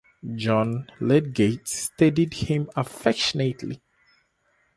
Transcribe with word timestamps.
John 0.35 0.87
Lydgate 0.99 1.67
studied 1.67 2.33
him 2.33 2.71
affectionately. 2.75 3.83